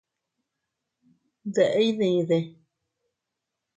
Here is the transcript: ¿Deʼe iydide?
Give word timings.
¿Deʼe 1.53 1.81
iydide? 1.87 2.37